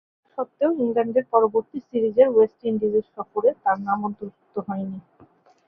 [0.23, 4.99] তাস্বত্ত্বেও ইংল্যান্ডের পরবর্তী সিরিজের ওয়েস্ট ইন্ডিজের সফরে তার নাম অন্তর্ভুক্ত হয়নি।